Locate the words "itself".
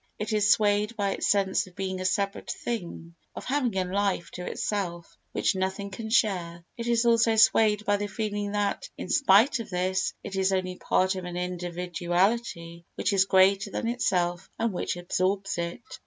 4.43-5.15, 13.87-14.49